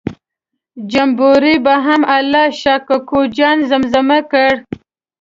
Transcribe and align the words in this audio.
جمبوري 0.91 1.55
به 1.65 1.75
هم 1.85 2.01
الله 2.15 2.45
شا 2.61 2.75
کوکو 2.87 3.19
جان 3.37 3.57
زمزمه 3.69 4.19
کړ. 4.31 4.51